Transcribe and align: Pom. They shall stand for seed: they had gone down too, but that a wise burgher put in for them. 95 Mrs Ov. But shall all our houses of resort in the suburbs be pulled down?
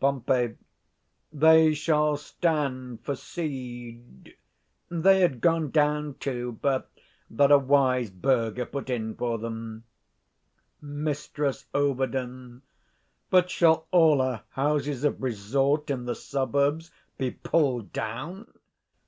Pom. 0.00 0.24
They 1.32 1.72
shall 1.72 2.16
stand 2.16 3.02
for 3.04 3.14
seed: 3.14 4.34
they 4.88 5.20
had 5.20 5.40
gone 5.40 5.70
down 5.70 6.14
too, 6.18 6.58
but 6.60 6.90
that 7.30 7.52
a 7.52 7.58
wise 7.58 8.10
burgher 8.10 8.66
put 8.66 8.90
in 8.90 9.14
for 9.14 9.38
them. 9.38 9.84
95 10.82 11.30
Mrs 11.32 11.64
Ov. 11.72 12.62
But 13.30 13.48
shall 13.48 13.86
all 13.92 14.20
our 14.20 14.42
houses 14.48 15.04
of 15.04 15.22
resort 15.22 15.88
in 15.88 16.04
the 16.04 16.16
suburbs 16.16 16.90
be 17.16 17.30
pulled 17.30 17.92
down? 17.92 18.52